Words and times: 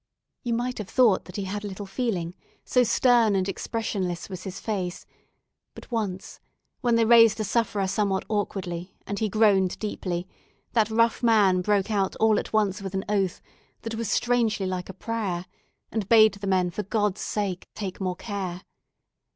You 0.41 0.55
might 0.55 0.79
have 0.79 0.89
thought 0.89 1.25
that 1.25 1.35
he 1.35 1.43
had 1.43 1.63
little 1.63 1.85
feeling, 1.85 2.33
so 2.65 2.81
stern 2.81 3.35
and 3.35 3.47
expressionless 3.47 4.29
was 4.29 4.45
his 4.45 4.59
face; 4.59 5.05
but 5.75 5.91
once, 5.91 6.39
when 6.79 6.95
they 6.95 7.05
raised 7.05 7.39
a 7.39 7.43
sufferer 7.43 7.85
somewhat 7.85 8.25
awkwardly, 8.27 8.95
and 9.05 9.19
he 9.19 9.29
groaned 9.29 9.77
deeply, 9.77 10.27
that 10.73 10.89
rough 10.89 11.21
man 11.21 11.61
broke 11.61 11.91
out 11.91 12.15
all 12.15 12.39
at 12.39 12.51
once 12.51 12.81
with 12.81 12.95
an 12.95 13.05
oath, 13.07 13.43
that 13.83 13.93
was 13.93 14.09
strangely 14.09 14.65
like 14.65 14.89
a 14.89 14.93
prayer, 14.95 15.45
and 15.91 16.09
bade 16.09 16.33
the 16.33 16.47
men, 16.47 16.71
for 16.71 16.81
God's 16.81 17.21
sake, 17.21 17.67
take 17.75 18.01
more 18.01 18.15
care. 18.15 18.63